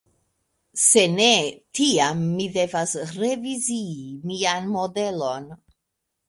Se 0.83 1.01
ne, 1.17 1.27
tiam 1.79 2.23
mi 2.37 2.47
devas 2.55 2.95
revizii 3.25 4.01
mian 4.33 4.73
modelon. 4.79 5.47